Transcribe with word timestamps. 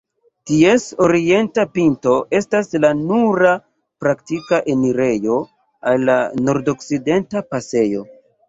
Ties 0.51 0.85
orienta 1.07 1.65
pinto 1.75 2.13
estas 2.39 2.73
la 2.85 2.91
nura 3.03 3.53
praktika 4.05 4.61
enirejo 4.75 5.39
al 5.93 6.11
la 6.11 6.17
Nordokcidenta 6.49 7.49
pasejo. 7.55 8.07